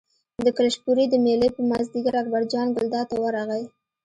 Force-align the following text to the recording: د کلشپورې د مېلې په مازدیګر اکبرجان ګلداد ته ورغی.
د 0.45 0.47
کلشپورې 0.57 1.05
د 1.09 1.15
مېلې 1.25 1.49
په 1.55 1.61
مازدیګر 1.69 2.13
اکبرجان 2.21 2.67
ګلداد 2.75 3.05
ته 3.11 3.15
ورغی. 3.23 3.63